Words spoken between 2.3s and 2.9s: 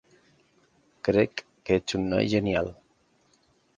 genial.